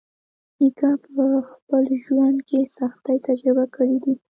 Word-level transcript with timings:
نیکه 0.59 0.89
په 1.05 1.23
خپل 1.51 1.83
ژوند 2.03 2.37
کې 2.49 2.59
سختۍ 2.77 3.17
تجربه 3.27 3.65
کړې 3.75 3.97
دي. 4.03 4.13